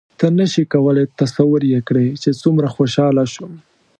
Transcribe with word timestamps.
ته 0.19 0.25
نه 0.37 0.45
شې 0.51 0.63
کولای 0.73 1.05
تصور 1.19 1.61
یې 1.71 1.79
کړې 1.87 2.07
چې 2.21 2.29
څومره 2.41 2.67
خوشحاله 2.75 3.23
شوم. 3.33 3.53